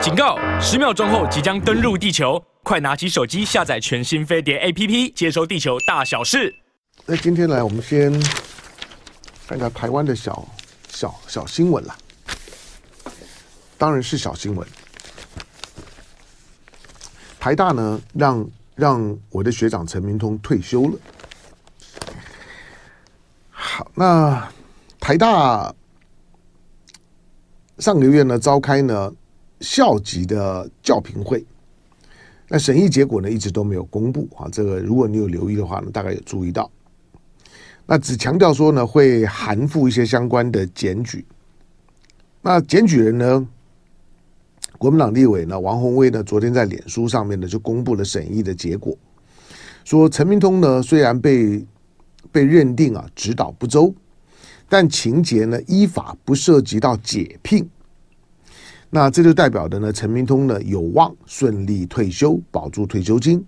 [0.00, 0.38] 警告！
[0.58, 6.54] 十秒钟后即将登陆地球，快拿起手机下载全新飞碟 APP，接收地球大小事。
[7.04, 8.10] 那今天来，我们先
[9.46, 10.48] 看一下台湾的小
[10.88, 11.94] 小小新闻啦。
[13.76, 14.66] 当然是小新闻。
[17.38, 20.98] 台大呢，让让我的学长陈明通退休了。
[23.50, 24.50] 好，那
[24.98, 25.74] 台大
[27.78, 29.12] 上个月呢，召开呢。
[29.60, 31.44] 校级的教评会，
[32.48, 34.48] 那审议结果呢，一直都没有公布啊。
[34.50, 36.70] 这个如果你有留意的话呢，大概有注意到。
[37.86, 41.24] 那只强调说呢，会函付一些相关的检举。
[42.40, 43.46] 那检举人呢，
[44.78, 48.96] 国民党立委呢，王鸿薇呢，昨天在脸书上面呢就公布了审议的结果，
[49.84, 51.66] 说陈明通呢虽然被
[52.32, 53.94] 被认定啊指导不周，
[54.68, 57.68] 但情节呢依法不涉及到解聘。
[58.92, 63.44] 那这就代表的呢，陈明通呢有望顺利退休，保住退休金。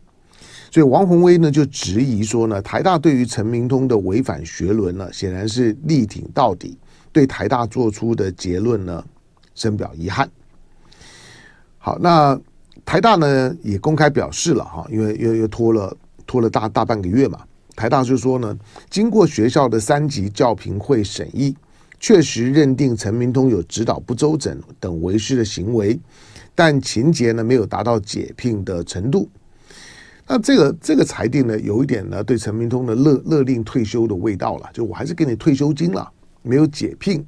[0.71, 6.79] 所以王宏威呢就质疑说呢，台大对于陈明通的违反学伦呢，显然是力挺到底，
[7.12, 9.04] 对台大做出的结论呢
[9.54, 10.30] 深表遗憾。
[11.77, 12.40] 好，那
[12.84, 17.40] 台大呢也公开表示了哈，因为又又拖了拖了大大半个月嘛，
[17.74, 18.56] 台大就说呢，
[18.88, 21.54] 经过学校的三级教评会审议。
[22.03, 25.97] 确实认定陈明通有指导不周整等违失的行为，
[26.53, 29.31] 但情节呢没有达到解聘的程度。
[30.27, 36.11] 那这个这个裁定呢，有一点呢对陈明通的勒勒令退休的味道了，就我还是给你退休金了，
[36.43, 37.25] 没有解聘。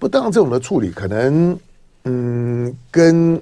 [0.00, 1.56] 不，当这种的处理可能，
[2.02, 3.40] 嗯，跟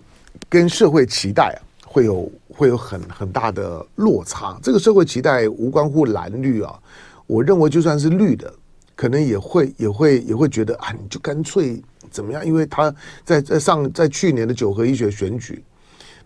[0.51, 4.59] 跟社会期待啊会有会有很很大的落差。
[4.63, 6.79] 这个社会期待无关乎蓝绿啊，
[7.27, 8.53] 我认为就算是绿的。
[8.97, 12.47] 可能也会也会也会觉得啊，你就干脆怎么样？
[12.47, 15.65] 因为他在在上在去年的九合医学选举，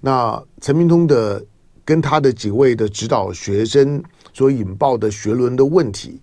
[0.00, 1.42] 那陈明通的
[1.82, 4.02] 跟他的几位的指导学生
[4.34, 6.20] 所引爆的学伦的问题，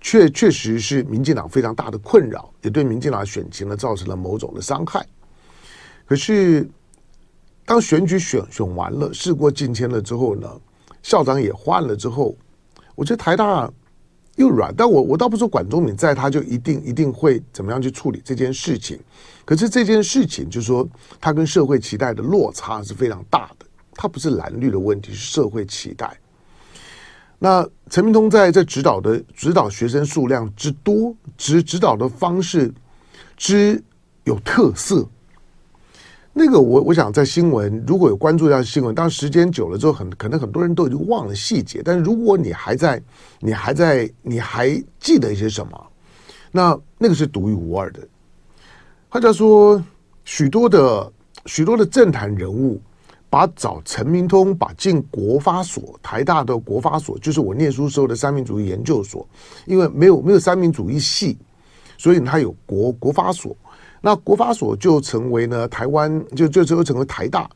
[0.00, 5.04] 确确实是民进党非常大的困扰，也对民进党选情呢造成了某种的伤害。
[6.06, 6.68] 可是
[7.64, 10.48] 当选举选选完了，事过境迁了之后呢，
[11.02, 12.36] 校长也换了之后，
[12.94, 13.68] 我觉得台大。
[14.36, 18.98] 又软，但我我倒不是说管中闵在，他就一定一定会怎么样去处理这件事情。
[19.44, 20.86] 可是这件事情就是说，
[21.20, 23.66] 他跟社会期待的落差是非常大的。
[23.94, 26.18] 他不是蓝绿的问题，是社会期待。
[27.38, 32.72] 那陈明通在这指导的指导学生数量之多，指指导的方式
[33.36, 33.82] 之
[34.24, 35.08] 有特色。
[36.38, 41.80] 那个我我想在新闻如果有关注一下新闻，当时间久了之后，很可能很多人都已经忘了细节。
[41.82, 43.02] 但是如果你还在，
[43.40, 44.68] 你还在，你还
[45.00, 45.86] 记得一些什么？
[46.52, 48.06] 那那个是独一无二的。
[49.08, 49.82] 他就说，
[50.26, 51.10] 许多的
[51.46, 52.78] 许多的政坛人物，
[53.30, 59.26] 把找陈明通，把进国发所，台大的国发所，就是我念书时候的三民主义研究所，
[59.64, 61.38] 因为没有没有三民主义系，
[61.96, 63.56] 所以他有国国发所。
[64.06, 67.50] 那国发所就成为呢，台湾就就就成为台大，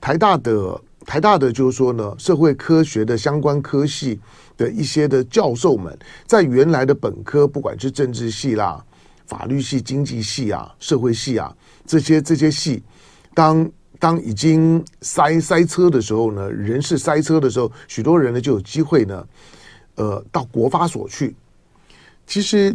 [0.00, 4.18] 台大的台大的就是说呢，社会科学的相关科系
[4.56, 5.94] 的一些的教授们，
[6.26, 8.82] 在原来的本科，不管是政治系啦、
[9.26, 12.82] 法律系、经济系啊、社会系啊这些这些系，
[13.34, 19.26] 当当已经塞塞车的时候呢，人事塞车的时候，许多人呢就有机会呢，
[19.96, 21.36] 呃，到国发所去。
[22.26, 22.74] 其实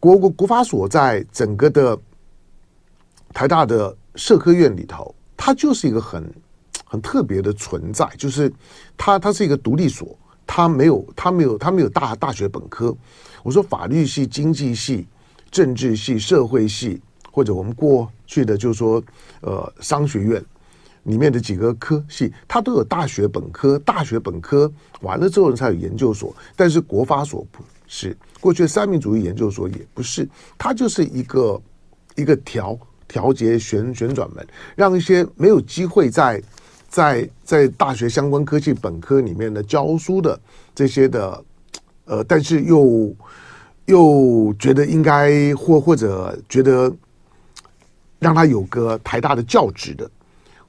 [0.00, 1.96] 国国国发所在整个的。
[3.32, 6.30] 台大的社科院里头，它就是一个很
[6.84, 8.52] 很特别的存在，就是
[8.96, 10.16] 它它是一个独立所，
[10.46, 12.94] 它没有它没有它没有大大学本科。
[13.42, 15.06] 我说法律系、经济系、
[15.50, 17.00] 政治系、社会系，
[17.30, 19.02] 或者我们过去的就是说
[19.40, 20.44] 呃商学院
[21.04, 23.78] 里面的几个科系，它都有大学本科。
[23.80, 31.60] 大学本科完了之后才有研究所，但是国发所不是，过去三民主义研究所也不是，它就是一个
[32.14, 32.78] 一个条。
[33.12, 36.42] 调节旋旋转门，让一些没有机会在
[36.88, 40.40] 在在大学相关科技本科里面的教书的
[40.74, 41.44] 这些的，
[42.06, 43.14] 呃，但是又
[43.84, 46.90] 又觉得应该或或者觉得
[48.18, 50.10] 让他有个台大的教职的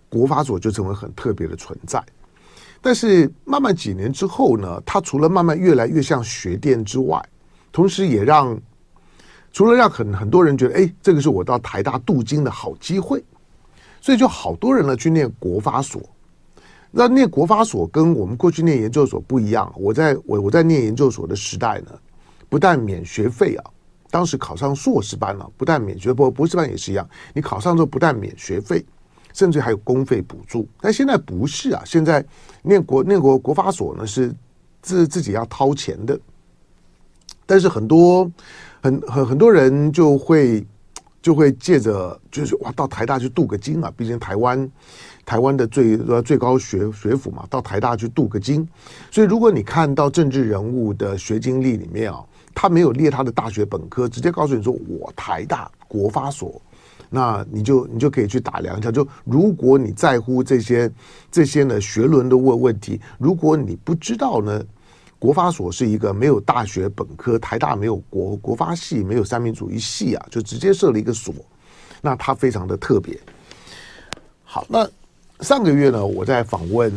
[0.09, 2.03] 国法所就成为很特别的存在。
[2.81, 7.23] 但是慢慢几年之后呢，他除了慢慢越来越像学店之外，
[7.71, 8.59] 同时也让。
[9.53, 13.23] 除了让很很多人觉得，哎，这个是我到台大镀金的好机会，
[14.01, 16.01] 所以就好多人呢去念国发所。
[16.89, 19.71] 那念国发所跟我们过去念研究所不一样。
[19.77, 21.91] 我在我我在念研究所的时代呢，
[22.49, 23.63] 不但免学费啊，
[24.09, 28.83] 当时考上硕士班了，不但免学，博博士班也是一样，你考上之后不但免学费，
[29.33, 30.67] 甚至还有公费补助。
[30.81, 32.23] 但现在不是啊，现在
[32.61, 34.33] 念国念国国发所呢是
[34.81, 36.19] 自自己要掏钱的，
[37.45, 38.29] 但是很多
[38.81, 40.65] 很很很多人就会
[41.21, 44.69] 就会借着就是哇到台大去镀个金啊，毕竟台湾。
[45.25, 48.67] 台湾的最最高学学府嘛，到台大去镀个金，
[49.09, 52.21] 所以如果你看到政治人物的学经历里面啊，
[52.53, 56.61] 他没有列他的大学本科，直接告诉你说我台大国发所，
[57.09, 58.91] 那你就你就可以去打量一下。
[58.91, 60.91] 就如果你在乎这些
[61.31, 64.61] 这些呢学伦的问问题，如果你不知道呢，
[65.23, 71.33] 国发所是一个没有大学本科，台大没有国国发系，没有三民主义系啊，就直接设了一个所，
[72.01, 73.17] 那它非常的特别。
[74.43, 74.85] 好，那。
[75.39, 76.93] 上个月呢，我在访问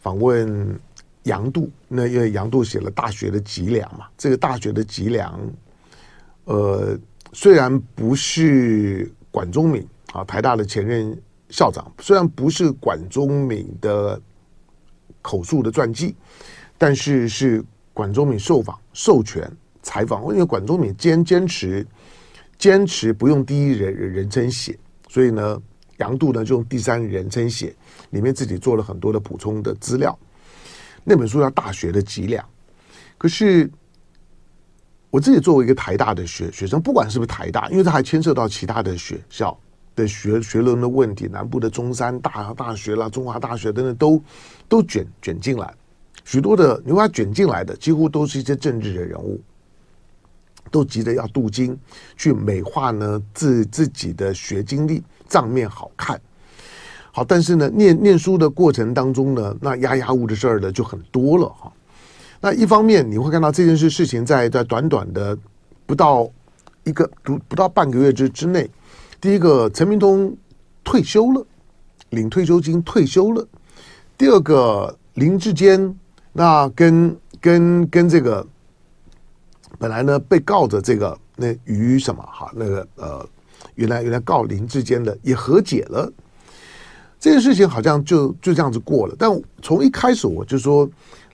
[0.00, 0.80] 访问
[1.24, 5.38] 杨度，那因为杨度写了《大学的脊梁》嘛，这个《大学的脊梁》，
[6.44, 6.98] 呃，
[7.32, 11.16] 虽然不是管中闵啊，台大的前任
[11.50, 14.20] 校长，虽然不是管中闵的
[15.22, 16.16] 口述的传记，
[16.78, 19.50] 但是是管中闵受访授权
[19.82, 21.86] 采访，因为管中闵坚坚持
[22.58, 24.78] 坚持不用第一人人称写，
[25.08, 25.60] 所以呢。
[25.98, 27.74] 杨度呢，就用第三人称写，
[28.10, 30.14] 里面自己做了很多的补充的资料。
[31.02, 32.44] 那本书叫《大学的脊梁》，
[33.16, 33.70] 可是
[35.08, 39.58] 我自己作为一个台大的学学生，不管是不是台大，因为它还牵涉到其他的学校
[39.94, 44.22] 的学学伦的问题，南部的中山大大学啦、中华大学等等，都
[44.68, 45.74] 都卷卷进来。
[46.26, 49.40] 许多的你把它卷进来的，几乎都是一些政治的人物，
[50.70, 51.78] 都急着要镀金，
[52.16, 55.02] 去美化呢自自己的学经历。
[55.28, 56.20] 账面好看，
[57.10, 61.72] 好，但是呢，念念书的过程当中呢，那压压物的事儿呢就很多了哈。
[62.40, 65.36] 那一方面你会看到这件事事情在在短短的
[65.84, 66.30] 不到
[66.84, 68.70] 一个不不到半个月之之内，
[69.20, 70.36] 第一个陈明通
[70.84, 71.44] 退休了，
[72.10, 73.44] 领退休金退休了。
[74.16, 75.92] 第二个林志坚
[76.36, 78.46] 那跟跟跟这个
[79.78, 83.26] 本来呢被告的这个那于什么哈那个呃。
[83.74, 86.10] 原来原来告林志坚的也和解了，
[87.20, 89.14] 这件事情好像就就这样子过了。
[89.18, 89.30] 但
[89.60, 90.88] 从一开始我就说，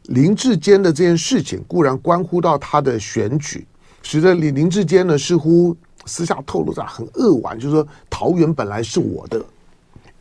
[0.05, 3.65] 林志坚的这件事情固然关乎到他的选举，
[4.03, 9.41] 使得林林志坚呢似乎私下透露着很扼腕，就是说桃园本来是我的，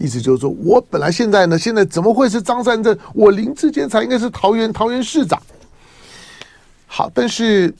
[0.01, 2.98] 意思就是说我本来现在呢现在怎么会是张善政？
[3.13, 5.42] 我林志坚才应该是桃园桃园市长。
[6.88, 7.74] 好，但是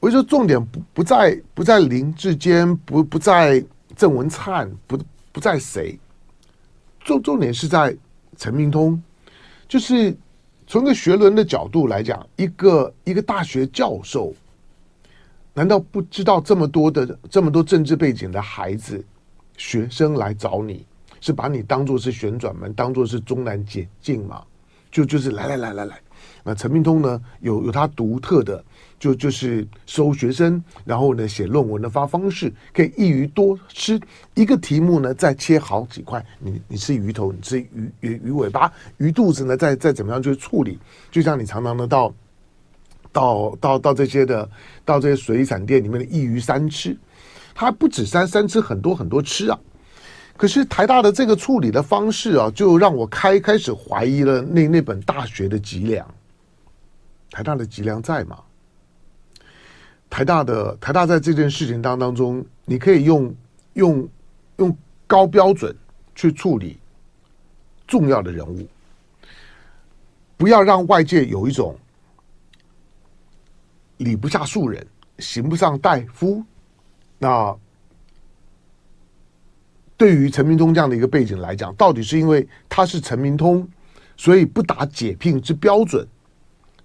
[0.00, 3.64] 我就说重点不不在不在林志坚，不不在。
[3.96, 4.98] 郑文灿不
[5.30, 5.96] 不在谁，
[7.04, 7.96] 重重点是在
[8.36, 9.00] 陈明通，
[9.68, 10.12] 就是
[10.66, 14.34] 从个学伦的角度来讲，一个一个大学教授，
[15.52, 19.00] 难道不知道这么多的这么多政治背景的孩子
[19.56, 20.84] 学生来找你，
[21.24, 24.42] 是把你当做是旋转门，当做是中南捷径嘛？
[24.90, 25.98] 就就是来来来来来，
[26.44, 28.62] 那陈明通呢，有有他独特的。
[28.96, 34.00] 就就是收学生，然后呢写论文的发方式，可以一鱼多吃。
[34.34, 40.78] 一个题目呢再切好几块，你你吃鱼头，你吃鱼鱼鱼尾巴，鱼肚子呢再再怎么样去处理。
[41.10, 42.14] 就像你常常的到
[43.12, 44.48] 到到到这些的
[44.86, 46.96] 到这些水产店里面的一鱼三吃，
[47.54, 49.58] 它不止三三吃很多很多吃啊。
[50.36, 56.06] 可是台大的这个处理的方式啊，就让我开开始怀疑了那那本大学的脊梁，
[57.30, 58.38] 台大的脊梁在吗？
[60.10, 63.34] 台大的台大在这件事情当当中，你可以用
[63.74, 64.08] 用
[64.58, 64.76] 用
[65.06, 65.74] 高标准
[66.14, 66.78] 去处理
[67.86, 68.68] 重要的人物，
[70.36, 71.76] 不要让外界有一种
[73.96, 74.84] 礼不下庶人，
[75.18, 76.44] 刑不上大夫。
[77.18, 77.56] 那
[79.96, 83.66] 对于陈明通这样的一个背景来讲，到底是因为他是陈明通，
[84.16, 86.06] 所以不打解聘之标准？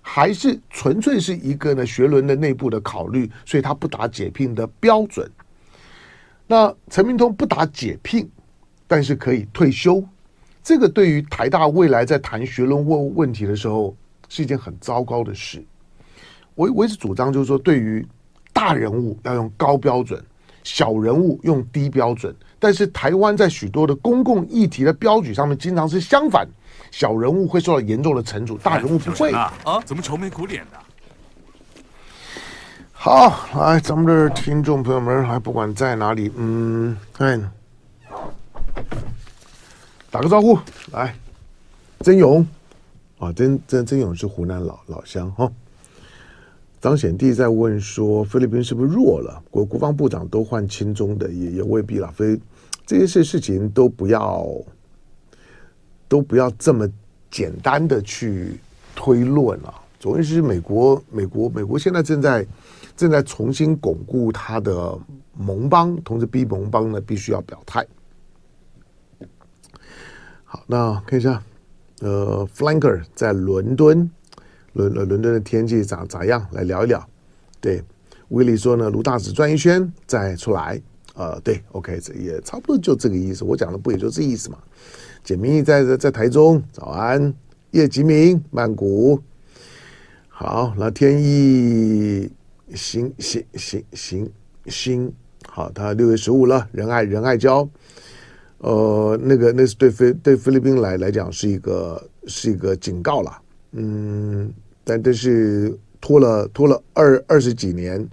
[0.02, 5.30] 还是纯粹是一个呢学伦的内部的考虑，所以他不打解聘的标准。
[6.48, 8.28] 那陈明通不打解聘，
[8.88, 10.04] 但是可以退休，
[10.64, 13.96] 这个对于台大未来在谈学伦问问题的时候
[14.30, 15.64] 是一件很糟糕的事。
[16.56, 18.04] 我我一直主张就是说，对于
[18.52, 20.24] 大人物要用高标准，
[20.72, 22.34] 小人物用低标准。
[22.60, 26.48] 但是台湾在许多的公共议题的标准上面，经常是相反。
[26.92, 29.54] 小人物会受到严重的惩处，大人物不会啊！
[29.64, 30.78] 啊，怎么愁眉苦脸的？
[32.92, 37.52] 好，来，咱们这儿听众朋友们，还不管在哪里，嗯，看，
[40.12, 40.60] 打个招呼，
[40.92, 41.16] 来，
[42.02, 42.46] 曾勇
[43.20, 45.50] 啊，曾曾曾勇是湖南老老乡哈。
[46.82, 49.44] 张显弟在问说，菲律宾是不是弱了？
[49.52, 52.14] 国国防部长都换亲中的，也也未必了。
[52.16, 52.40] 所以
[52.86, 54.48] 这些事事情都不要，
[56.08, 56.90] 都不要这么
[57.30, 58.60] 简单的去
[58.96, 59.74] 推论了。
[60.00, 62.48] 总而言之美国，美国，美国现在正在
[62.96, 64.98] 正在重新巩固他的
[65.38, 67.86] 盟邦，同时逼盟邦呢必须要表态。
[70.46, 71.44] 好，那看一下，
[72.00, 74.10] 呃，Flanker 在伦敦，
[74.74, 76.46] 伦伦敦的天气咋咋样？
[76.52, 77.06] 来聊一聊。
[77.60, 77.84] 对，
[78.30, 80.82] 威利说呢，卢大使转一圈再出来。
[81.16, 83.44] 呃，对，OK，这也差不多就这个意思。
[83.44, 84.58] 我讲的不也就这意思嘛？
[85.24, 87.34] 简明在在在台中，早安。
[87.72, 89.22] 叶吉明，曼谷。
[90.28, 92.32] 好，那天意
[92.74, 94.32] 行行行行
[94.66, 95.14] 行，
[95.48, 97.68] 好，他六月十五了，仁爱仁爱礁。
[98.60, 103.40] 呃，那个那是对菲对菲律宾来来讲是一个是一个警告了，
[103.72, 104.52] 嗯，
[104.84, 108.08] 但但是拖了拖了二二十几年，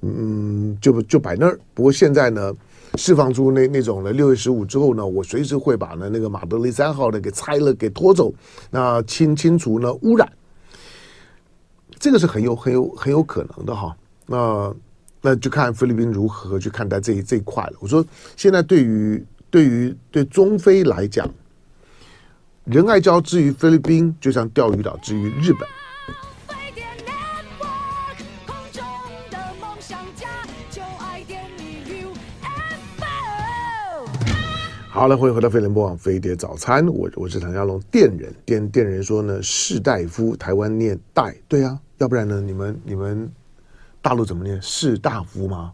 [0.00, 1.58] 嗯，就就摆那儿。
[1.74, 2.52] 不过现在呢，
[2.96, 8.32] 释放出那那种的六月十五之后呢，我随时会把呢那个马德雷三号的给拆了，给拖走，
[8.70, 10.30] 那清清除呢污染，
[11.98, 13.96] 这个是很有很有很有可能的哈。
[14.26, 14.74] 那
[15.20, 17.72] 那就看菲律宾如何去看待这一这一块了。
[17.80, 18.04] 我说
[18.36, 19.24] 现在对于。
[19.52, 21.28] 对于对中非来讲，
[22.64, 25.68] 仁爱礁之于菲律宾，就像钓鱼岛之于日本。
[34.88, 37.80] 好了，欢迎回到飞碟播网飞碟早餐，我我是唐家龙。
[37.90, 42.40] 电人电电人说呢，士大夫台湾念代，对啊，要不然呢？
[42.40, 43.28] 你们你们
[44.00, 45.72] 大陆怎么念士大夫吗？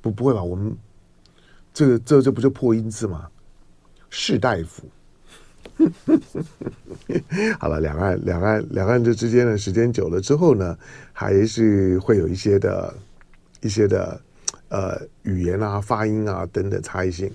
[0.00, 0.42] 不不会吧？
[0.42, 0.74] 我们。
[1.74, 3.28] 这个这这不就破音字吗？
[4.08, 4.84] 士大夫，
[7.58, 10.76] 好了，两岸两岸两岸这之间的时间久了之后呢，
[11.12, 12.94] 还是会有一些的
[13.60, 14.20] 一些的
[14.68, 17.30] 呃语言啊、发音啊等等差异性。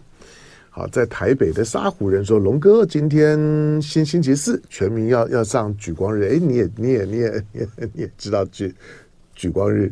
[0.69, 3.39] 好，在台北的沙湖人说：“龙哥，今天
[3.81, 6.25] 星星期四，全民要要上举光日。
[6.25, 8.75] 哎，你也你也你也你也， 知道举
[9.33, 9.89] 举光日。”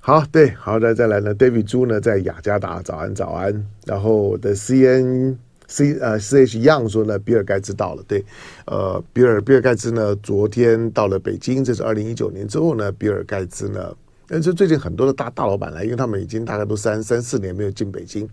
[0.00, 3.66] 好，对，好的，再来呢，David 猪呢在雅加达，早安，早安。
[3.84, 8.24] 然后的 C N C 呃 C H Young 说呢，比尔盖茨到了，对，
[8.66, 13.94] 呃，比尔比尔盖茨呢昨天到了北京，这是二零一九年之后呢，比尔盖茨呢，
[14.26, 18.26] 但是最近很多的大大老板来，因为他们已经大概都三三四年没有进北京，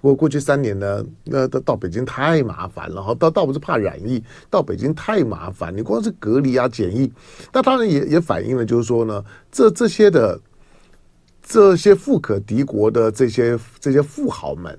[0.00, 7.10] 不过过去三年呢，那到到北京太麻烦了，哈，倒倒不是怕染疫，到北京太麻烦，你光是隔离啊检疫，
[7.52, 10.38] 那当然也也反映了就是说呢，这这些的。
[11.44, 14.78] 这些富可敌国的这些这些富豪们，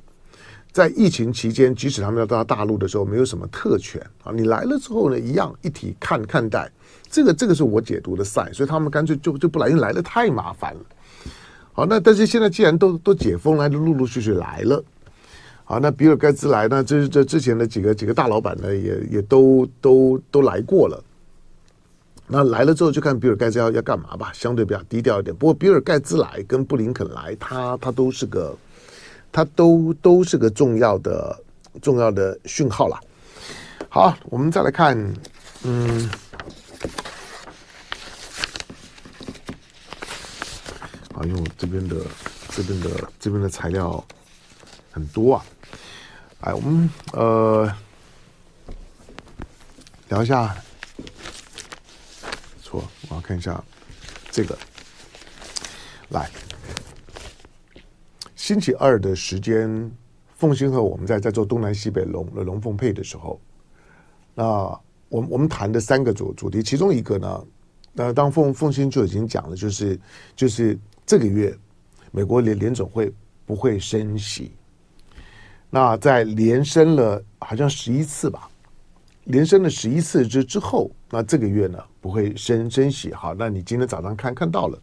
[0.74, 4.34] 在疫情期间，即使他们要到大陆的时候，没有什么特权啊。
[4.34, 6.70] 你来了之后呢，一样一体看看待。
[7.12, 10.82] 这个这个是我解读的赛，所以他们干脆就就不来，因为来了太麻烦了。
[11.74, 14.84] 好，那但是现在既然都都解封了，就陆陆续续来了。
[15.64, 16.84] 好，那比尔盖茨来呢？
[16.84, 21.04] 这这之前的几个几个大老板呢，也也都都都来过了。
[22.26, 25.36] 那来了之后就看比尔盖茨要要干嘛吧，相对比较低调一点。
[25.36, 28.56] 不过比尔盖茨来跟布林肯来，他他都是个，
[29.34, 31.44] 他都都是个重要的
[31.82, 32.98] 重要的讯号啦。
[33.90, 34.96] 好，我们再来看，
[35.64, 36.10] 嗯，
[41.16, 41.98] 啊，因为我这边的
[42.50, 44.02] 这边的这边的材料
[44.92, 45.46] 很多啊，
[46.42, 47.70] 哎，我们呃
[50.10, 50.56] 聊一下。
[52.62, 53.64] 错我要看一下
[54.32, 54.58] 这个，
[56.10, 56.28] 来，
[58.44, 59.90] 星期二的时间，
[60.36, 63.40] 凤新和我们在在做东南西北龙的龙凤配的时候，
[64.36, 64.44] 那
[65.08, 67.46] 我们我们谈的三个主主题，其中一个呢，
[67.94, 69.98] 那当凤凤新就已经讲了，就是
[70.36, 71.58] 就是这个月
[72.12, 73.14] 美国联联总会
[73.46, 74.52] 不会升息，
[75.70, 78.50] 那在连升了好像十一次吧。
[79.24, 83.14] 连升了十一次之之后，那这个月呢不会升升息。
[83.14, 84.78] 好，那你今天早上看看到了，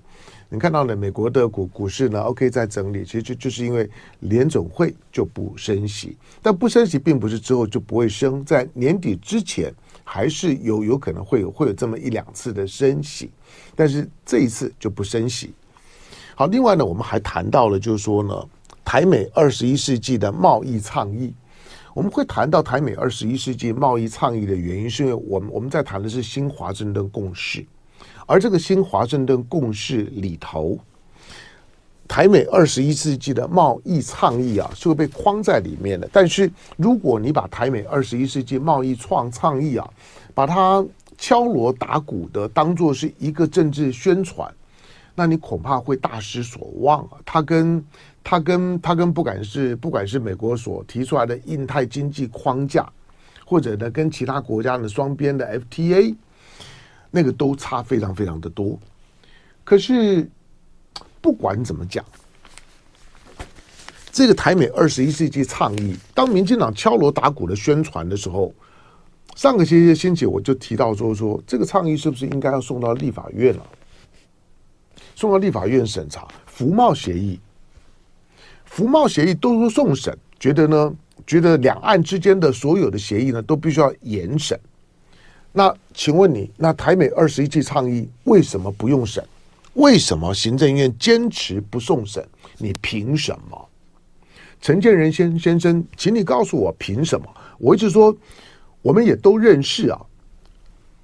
[0.53, 3.89] 你看到了美国的股股市呢？OK，在整理，其实就就是因为
[4.19, 13.31] 联总会就不升息，但不升息并不是之后就不会升，在年底之前还是有有可能会有会有这么一两次的升息，
[13.77, 15.53] 但是这一次就不升息。
[16.35, 18.35] 好，另外呢，我们还谈到了，就是说呢，
[18.85, 21.33] 台美二十一世纪的贸易倡议。
[21.95, 27.65] 我们会谈到台美二十一世纪贸易倡议的原因，是因为我们我们在谈的是新华盛顿共识，
[28.27, 30.79] 而这个新华盛顿共识里头，
[32.07, 36.09] 台美二十一世纪的贸易倡议啊，是会被框在里面的。
[36.13, 39.89] 但是如果你把台美二十一世纪贸易创倡议啊，
[40.35, 40.85] 把它
[41.19, 44.53] 敲锣打鼓的当做是一个政治宣传，
[45.15, 47.19] 那你恐怕会大失所望啊！
[47.25, 47.85] 他跟
[48.25, 52.91] 他跟他跟不管是不管是美国所提出来的印太经济框架，
[53.45, 56.15] 或者呢跟其他国家的双边的 FTA，
[57.11, 58.79] 那个都差非常非常的多。
[59.65, 60.29] 可是
[61.21, 62.05] 不管怎么讲，
[64.11, 68.53] 这个台美二十一世纪倡议，当民进党敲锣打鼓的宣传的时候，
[69.37, 73.67] 上个星期星期我就提到说说这个倡议是不是应该要送到立法院了？
[75.15, 77.39] 送到立法院审查服贸协议，
[78.65, 80.95] 服贸协议都说送审，觉得呢，
[81.27, 84.59] 觉得两岸之间的所有的协议呢都必须要严审。
[85.53, 89.25] 那请问你，那台美二十一世纪倡议为什么不用审？
[89.75, 92.25] 为什么行政院坚持不送审？
[92.59, 93.69] 你凭什么？
[94.61, 97.27] 陈建仁先先生，请你告诉我凭什么？
[97.59, 98.15] 我一直说，
[98.83, 100.01] 我们也都认识啊。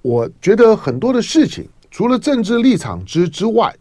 [0.02, 3.74] 我觉得很多的事情，除了政治立场之之外，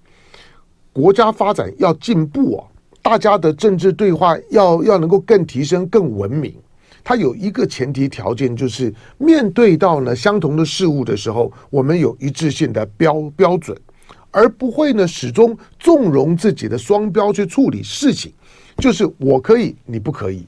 [0.92, 2.66] 国家发展要进步啊，
[3.02, 6.56] 大家的政治对话要要能够更提升、更文明。
[7.06, 13.78] 它有一个前提条件，就是面对到呢相同的事物的时候，我们有一致性的标标准，
[14.32, 18.34] 而不会呢始终纵容自己的双标去处理事情。
[18.78, 20.48] 就是我可以，你不可以。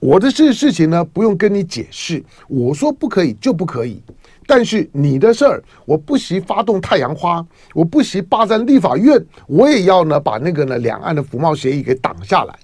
[0.00, 4.02] 我的事事情呢不用跟你解释，我说不可以就不可以。
[4.46, 12.58] 但是你的事儿，我不惜发动太阳花，我不惜霸占立法院，我也要呢把那个呢两岸的服贸协议给挡下来。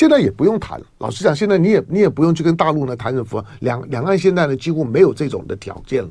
[0.00, 6.08] 现在也不用谈，老实讲，现在你也你也不用去跟大陆呢谈什么两两岸现在呢几乎没有这种的条件了。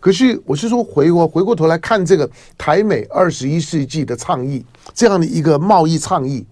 [0.00, 2.28] 可是我是说回我回过头来看这个
[2.58, 6.44] 台美二十一世纪的倡议，这样的一个贸易倡议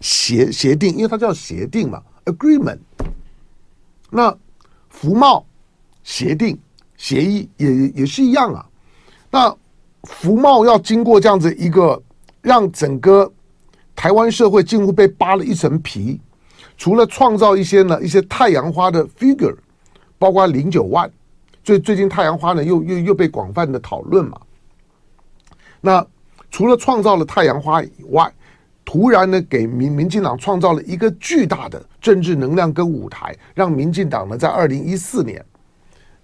[0.00, 2.80] 协协定，因为它叫协定嘛，agreement。
[4.10, 4.36] 那
[4.90, 5.46] 服贸
[6.02, 6.60] 协定。
[6.98, 8.66] 协议也也是一样啊，
[9.30, 9.56] 那
[10.02, 11.98] 服贸要经过这样子一个，
[12.42, 13.32] 让整个
[14.00, 16.18] 台湾社会近乎被扒了一层皮，
[16.78, 19.54] 除了创造一些呢一些太阳花的 figure，
[20.18, 21.10] 包括零九万，
[21.62, 24.40] 最最近太阳花呢又又又被广泛的讨论嘛。
[25.82, 26.06] 那
[26.50, 28.32] 除了创造了太阳花以外，
[28.86, 35.44] 突然呢给民民进党创造了一个巨大的政治能量跟舞台，让民进党呢在二零一四年。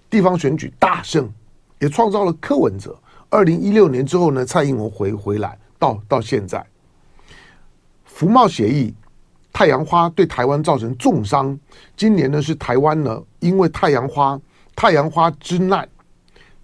[0.09, 1.31] 地方选举大胜，
[1.79, 2.99] 也创造了柯文哲。
[3.29, 6.65] 二零一六年之后呢，蔡英文回回来，到到现在，
[8.17, 8.95] 服贸协议，
[9.53, 11.59] 太阳花对台湾造成重伤。
[11.95, 14.41] 今年呢是台湾呢，因为太阳花
[14.75, 15.87] 太阳花之难，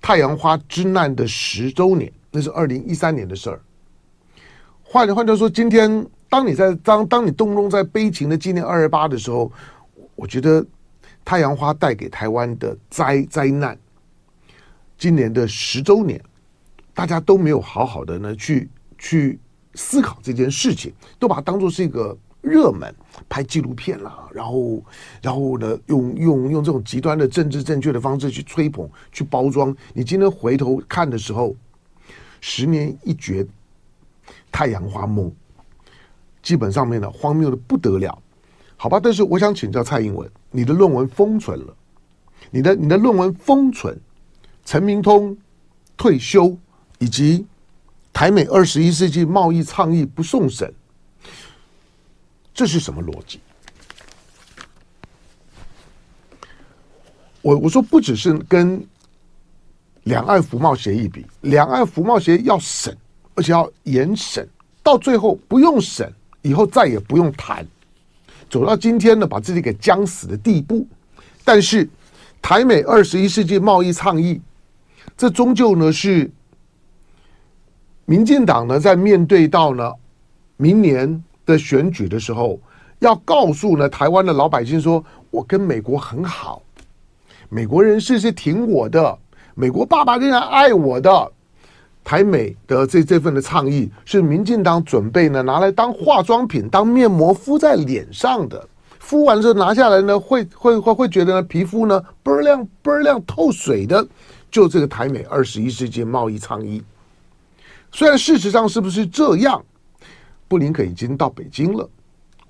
[0.01, 3.61] 太阳花之难的十周年，那是二零一三年的事儿。
[4.83, 9.53] 换换句说，今天当你在当当你动动在悲情的纪念二二八的时候，
[10.17, 10.65] 我觉得。
[11.25, 13.79] 太阳花带给台湾的灾灾难，
[14.99, 16.21] 今年的十周年，
[16.93, 19.39] 大家都没有好好的呢去去
[19.75, 22.95] 思考这件事情，都把它当做是一个热门，
[23.29, 24.83] 拍纪录片啦，然后
[25.23, 29.75] 然后呢用用用这种极端的政治正确的方式去吹捧、去包装。
[29.95, 31.55] 你今天回头看的时候，
[32.41, 33.47] 十年一觉
[34.51, 35.33] 太阳花梦，
[36.43, 38.19] 基本上面呢荒谬的不得了。
[38.77, 41.75] 好吧，但是我想请教蔡英文，你的论文封存了，
[42.51, 43.97] 你的你的论文封存，
[44.65, 45.37] 陈明通
[45.97, 46.59] 退休，
[46.99, 47.47] 以及
[48.13, 50.73] 台美二十一世纪贸易倡议不送审，
[52.53, 53.41] 这是什么逻辑？
[57.41, 58.85] 我我说不只是跟
[60.05, 62.97] 两岸服贸协议比，两岸服贸协议要审，
[63.35, 64.49] 而且要严审，
[64.83, 67.67] 到最后不用审，以后再也不用谈。
[68.49, 70.87] 走到今天呢，把自己给僵死的地步。
[71.43, 71.89] 但是，
[72.41, 74.41] 台美二十一世纪贸易倡议，
[75.17, 76.31] 这终究呢是
[78.13, 79.91] 民进党呢在面对到呢
[80.59, 82.61] 明年的选举的时候，
[82.99, 86.61] 要告诉呢台湾的老百姓说：我跟美国很好，
[87.49, 89.19] 美国人士是挺我的，
[89.55, 91.33] 美国爸爸仍然爱我的。
[92.05, 104.07] 台美的这这份的倡议是民进党准备呢拿来当化妆品、当面膜敷在脸上的，敷完之后拿下来呢会会会会觉得呢皮肤呢倍儿亮倍儿亮透水的，
[104.51, 106.83] 就这个台美二十一世纪贸易倡议。
[107.93, 109.65] 虽然事实上是不是这样，
[110.49, 111.89] 布林肯已经到北京了，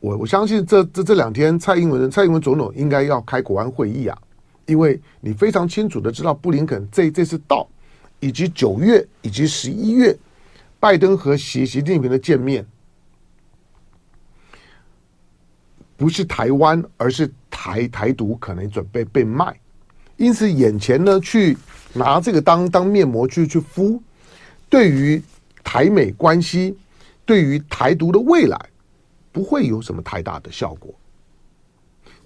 [0.00, 4.16] 我我相信这这这两天蔡英文蔡英文总统应该要开国安会议啊，
[4.64, 7.68] 因为你非常清楚的知道布林肯这这次到。
[8.24, 10.16] 以及九月以及十一月，
[10.78, 12.64] 拜登和习习近平的见面，
[15.96, 19.52] 不是台湾，而是台台独可能准备被卖，
[20.16, 21.59] 因此眼前呢，去
[21.92, 24.00] 拿这个当当面膜去去敷，
[24.68, 25.20] 对于
[25.62, 26.77] 台美关系
[27.25, 28.59] 对于台独的未来
[29.31, 30.94] 不会有什么太大的效果。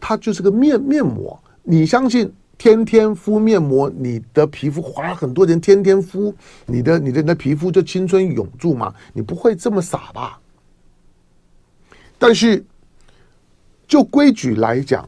[0.00, 6.34] 它就是个面面膜，你相信天天敷面膜，你的皮肤花很多钱天天敷，
[6.66, 8.94] 你的你的你的皮肤就青春永驻吗？
[9.12, 10.38] 你不会这么傻吧？
[12.18, 12.64] 但是
[13.86, 15.06] 就规矩来讲，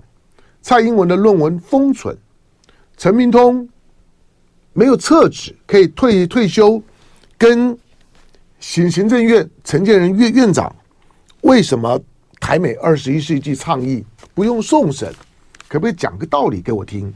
[0.60, 2.16] 蔡英文的论文封存，
[2.96, 3.68] 陈明通
[4.72, 6.82] 没有撤职，可以退退休，
[7.36, 7.76] 跟
[8.60, 10.74] 行行政院陈建仁院院长
[11.42, 12.00] 为什么
[12.40, 14.04] 台美二十一世纪倡议？
[14.34, 15.12] 不用送审，
[15.68, 17.12] 可不可以讲个道理给我听？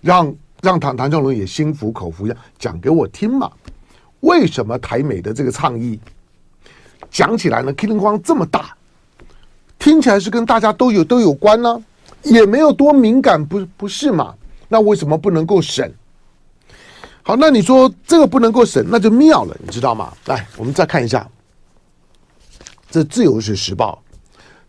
[0.00, 3.50] 让让唐唐教龙也心服口服一样讲给我听嘛？
[4.20, 5.98] 为什么台美的这个倡议
[7.10, 7.72] 讲起来呢？
[7.72, 8.76] 叮叮咣这么大，
[9.78, 11.82] 听起来是跟大家都有都有关呢、
[12.22, 14.34] 也没有多敏感，不不是嘛？
[14.68, 15.92] 那为什么不能够审？
[17.28, 20.14] 好，那你说这个不能够审，那就妙了，你知道吗？
[20.24, 21.28] 来，我们再看一下，
[22.90, 24.02] 这《自由时报》。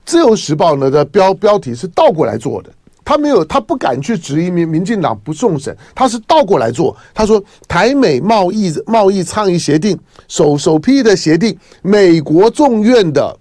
[0.03, 2.69] 自由时报呢的标标题是倒过来做的，
[3.05, 6.93] 他没有，他不敢去质疑民民进党不送审，他是倒过来做。
[7.13, 13.39] 他说台美贸易贸易倡议协定首首批的协定，美国众院的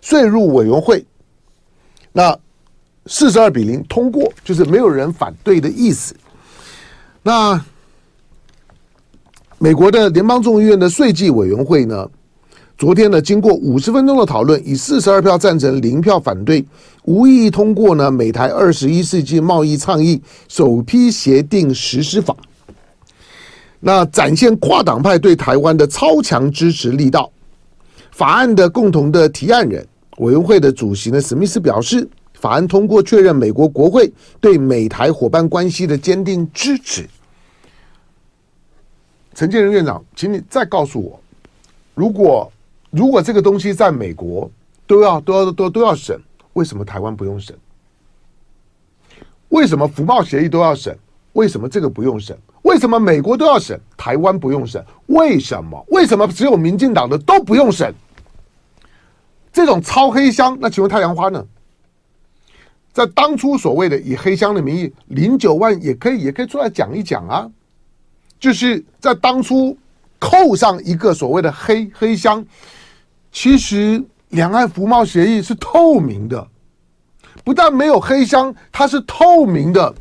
[0.00, 1.04] 税务委员会
[2.12, 2.38] 那
[3.06, 6.14] 四十二比零通过，就是没有人反对的意思。
[7.20, 7.60] 那
[9.62, 12.08] 美国的联邦众议院的税计委员会呢？
[12.78, 16.64] 昨天呢，经过五十分钟的讨论，以四十二票赞成、零票反对，
[17.04, 18.10] 无异议通过呢。
[18.10, 20.18] 美台二十一世纪贸易倡议
[20.48, 22.34] 首批协定实施法，
[23.80, 27.30] 那展现跨党派对台湾的超强支持力道。
[28.12, 29.86] 法案的共同的提案人、
[30.20, 37.06] 委员会的主席呢，史密斯表示，法案通过确认美国国会对美台伙伴关系的坚定支持。
[39.34, 41.20] 陈建仁院长，请你再告诉我，
[41.94, 42.50] 如果。
[42.92, 44.50] 如果这个东西在美国
[44.84, 46.20] 都要都要都都要审，
[46.54, 47.56] 为什么台湾不用审？
[49.50, 50.98] 为什么福报协议都要审？
[51.34, 52.36] 为什么这个不用审？
[52.62, 54.84] 为什么美国都要审，台湾不用审？
[55.06, 55.86] 为什么？
[55.90, 57.94] 为什么只有民进党的都不用审？
[59.52, 61.46] 这种超黑箱，那请问太阳花呢？
[62.92, 67.48] 在当初所谓的以黑箱的名义，零九万也可以也可以出来讲一讲啊，
[68.40, 69.76] 就是在当初
[70.18, 72.44] 扣上一个所谓的黑黑箱。
[73.30, 76.48] 其实，两岸服贸协议是透明的，
[77.44, 79.94] 不但没有黑箱，它是透明的，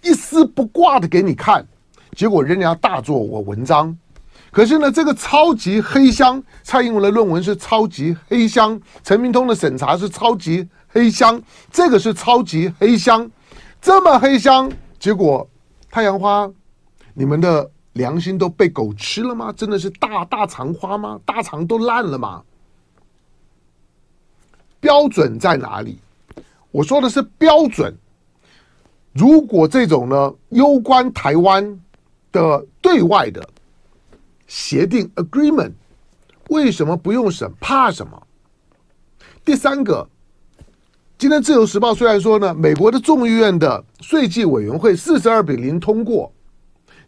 [0.00, 1.66] 一丝不挂的给你看。
[2.16, 3.94] 结果人家大做我文章，
[4.50, 11.40] 可是呢，这个超级黑箱，蔡英文的论文是超级黑箱，陈明通的审查是超级黑箱，
[11.70, 13.30] 这个是超级黑箱，
[13.80, 15.48] 这么黑箱，结果
[15.90, 16.50] 太阳花，
[17.14, 19.52] 你们的良心都被狗吃了吗？
[19.52, 21.20] 真的是大大肠花吗？
[21.26, 22.42] 大肠都烂了吗？
[24.80, 25.98] 标准在哪里？
[26.70, 27.94] 我说的是标准。
[29.12, 31.78] 如果这种呢，攸关台湾
[32.32, 33.46] 的对外的
[34.46, 35.72] 协定 agreement，
[36.48, 37.52] 为什么不用审？
[37.60, 38.26] 怕什么？
[39.44, 40.08] 第三个，
[41.18, 46.32] 今天自由时报虽然说呢，美国的众议院的税计委员会四十二比零通过，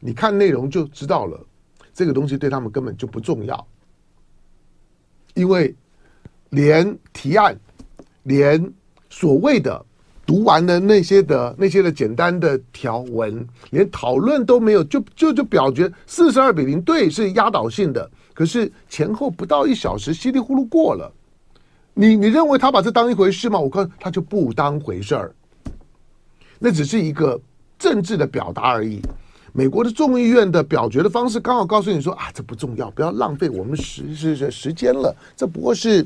[0.04, 1.40] 你看内容就知道了，
[1.94, 3.66] 这个东西对他们根本就不重要，
[5.32, 5.74] 因为。
[6.50, 7.58] 连提案，
[8.22, 8.72] 连
[9.10, 9.84] 所谓的
[10.24, 18.08] 读完的那些的那些的简单的条文，连讨论都没有，就就就表决四十二比零，对，是压倒性的。
[18.32, 21.12] 可是前后不到一小时，稀里糊涂过了。
[21.92, 23.58] 你你认为他把这当一回事吗？
[23.58, 25.34] 我看他就不当回事儿，
[26.60, 27.40] 那只是一个
[27.80, 29.00] 政治的表达而已。
[29.56, 36.04] 美国的众议院的表决的方式，刚好告诉你说啊，这不重要，不要浪费我们时时时间了，这不过是。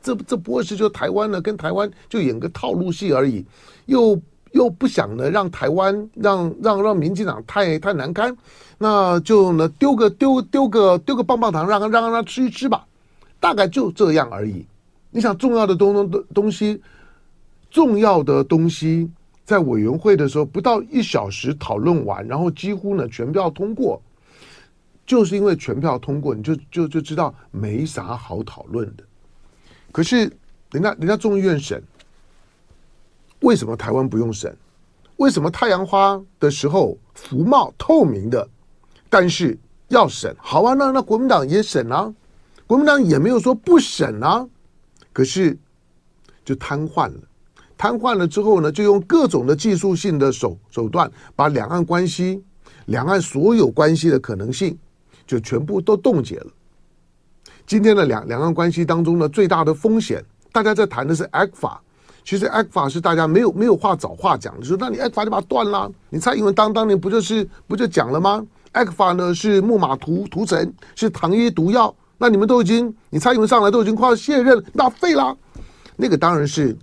[0.00, 1.40] 这这不过是就台湾呢？
[1.40, 3.44] 跟台湾就演个套路戏而已，
[3.86, 4.16] 又
[4.52, 8.32] 又不想呢让台湾让让让民进党太太难堪，
[8.78, 12.86] 那就呢丢个丢丢个丢个棒棒糖，让让让他吃一吃吧，
[13.40, 14.64] 大概就这样而已。
[15.10, 16.80] 你想重要的东东东西，
[17.68, 19.10] 重要的东西
[19.46, 24.02] 在委员会的时候不到一小时讨论完，然后几乎呢全票通过，
[25.06, 29.04] 就是因为全票通过，你就就就知道没啥好讨论的。
[29.92, 30.30] 可是，
[30.72, 31.80] 人家人家众议院审，
[33.40, 34.54] 为什么台湾不用审？
[35.16, 38.46] 为什么太阳花的时候服贸透明的，
[39.08, 39.56] 但是
[39.88, 40.36] 要审？
[40.38, 42.12] 好啊，那那国民党也审啊，
[42.66, 44.46] 国民党也没有说不审啊。
[45.12, 45.56] 可是
[46.44, 47.20] 就瘫痪了，
[47.78, 52.42] 瘫痪了之后呢，就用各种的技术性的手手段，把两岸关系、
[52.86, 54.76] 两岸所有关系的可能性，
[55.26, 56.46] 就全部都冻结了。
[57.66, 61.76] 今天的两两岸关系当中呢，最大的风险，大家在谈的是 ECFA。
[62.24, 65.90] 其实 ECFA 是大家没有没有话找话讲，就说那你 ECFA 就把它断了。
[66.10, 71.94] 你蔡英文当当年不就是不就讲了吗？ECFA 呢是木马屠屠城，是糖衣毒药。
[72.18, 75.36] 那你们都已经，你蔡英文上来都已经快要卸任，那废了。
[75.96, 76.76] 那个当然是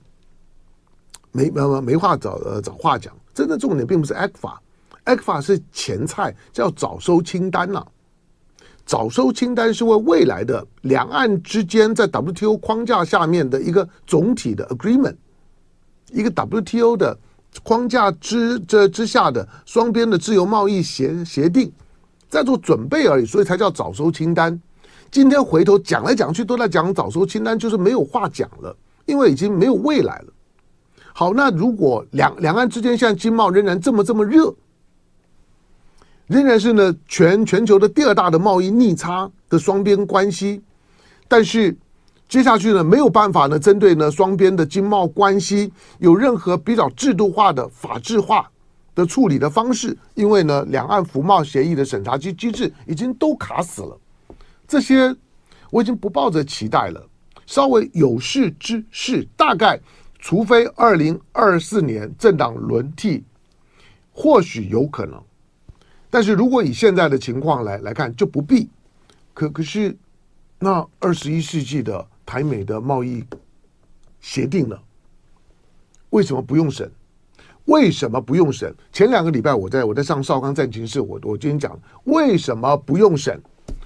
[1.34, 3.14] 没没没没话找呃找话讲。
[3.34, 7.84] 真的重点并不是 ECFA，ECFA 是前菜，叫早收清单呐、
[8.86, 15.16] 早收清单是为未来的两岸之间在 WTO 框架下面的一个总体的 agreement，
[16.12, 17.18] 一个 WTO 的
[17.64, 21.72] 框架之这之下的双边的自由贸易协协定，
[22.30, 24.62] 在做准备而已，所以才叫早收清单。
[25.10, 30.33] 今天回头讲来讲去都在讲早收清单，就是没有话讲了，因为已经没有未来了。
[31.14, 34.54] 好，那如果两两岸之间现在经贸仍然这么这么热。
[36.28, 40.62] 仍然是呢，全全球的第二大的贸易逆差的双边关系，
[41.28, 41.76] 但是
[42.28, 48.50] 接下去呢，没有办法呢，针对呢双边的经贸关系有任何比较制度化的法制化
[48.96, 54.00] 的处理的方式，因为呢，两岸服贸协议的审查机机制已经都卡死了。
[54.66, 55.16] 这些
[55.70, 57.06] 我已经不抱着期待了，
[57.46, 59.80] 稍微有识之士，大概
[60.24, 63.26] 除非二零二四年政党轮替，
[64.14, 65.22] 或许有可能。
[66.10, 68.70] 但是如果以现在的情况来来看，就不必。
[69.34, 69.94] 可可是，
[70.60, 73.22] 那二十一世纪的台美的贸易
[74.22, 74.80] 协定呢？
[76.12, 76.90] 为什么不用审？
[77.66, 78.74] 为什么不用审？
[78.94, 83.38] 前两个礼拜我在我在上少康战情室，我我今天讲为什么不用审？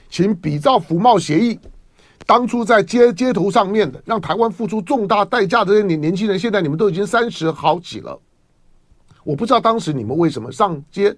[0.07, 1.59] 请比照服贸协议，
[2.25, 8.19] 当初在街街头上面的，让台湾付出重大代价的这些年年轻人，现在你们都已经三十好几了。
[9.23, 11.15] 我不知道当时你们为什么上街。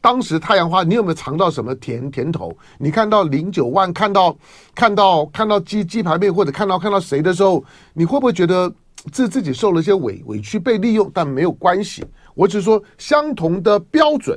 [0.00, 2.52] 当时太阳花，你有没有尝到什么甜甜头？
[2.76, 4.36] 你看到零九万，看到
[4.74, 8.68] 看到看到鸡鸡排妹，或者看到看到谁的时候，你会不会觉得
[9.12, 11.08] 自自己受了些委委屈，被利用？
[11.14, 14.36] 但没有关系，我只是说，相同的标准，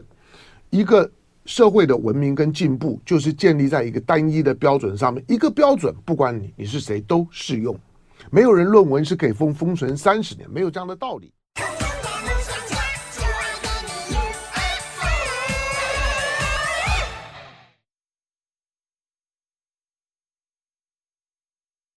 [0.69, 1.10] 一个
[1.45, 5.23] 社会的文明跟进步，就是建立在一个单一的标准上面。
[5.27, 7.79] 一个标准，不管你你是谁，都适用。
[8.31, 11.31] 没有人论文是可以封封存三十年，没有这样的道理。